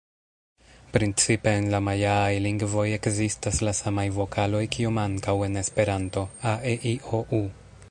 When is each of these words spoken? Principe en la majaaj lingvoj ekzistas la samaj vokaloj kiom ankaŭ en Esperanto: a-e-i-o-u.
Principe 0.95 1.51
en 1.57 1.67
la 1.73 1.81
majaaj 1.87 2.31
lingvoj 2.45 2.87
ekzistas 2.97 3.61
la 3.67 3.75
samaj 3.81 4.07
vokaloj 4.17 4.65
kiom 4.77 4.99
ankaŭ 5.05 5.39
en 5.49 5.63
Esperanto: 5.65 6.27
a-e-i-o-u. 6.57 7.43